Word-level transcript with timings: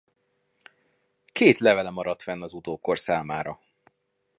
Két 1.31 1.59
levele 1.59 1.89
maradt 1.89 2.21
fenn 2.21 2.41
az 2.41 2.53
utókor 2.53 2.97
számára. 2.99 3.59